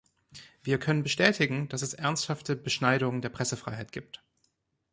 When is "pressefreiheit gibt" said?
3.29-4.23